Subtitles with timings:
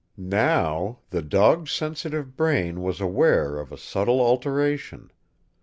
[0.17, 5.11] Now, the dog's sensitive brain was aware of a subtle alteration.